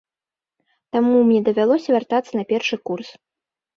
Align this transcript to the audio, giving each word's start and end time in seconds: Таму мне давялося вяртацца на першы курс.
Таму 0.95 1.19
мне 1.29 1.37
давялося 1.49 1.89
вяртацца 1.97 2.33
на 2.41 2.45
першы 2.53 2.75
курс. 2.91 3.07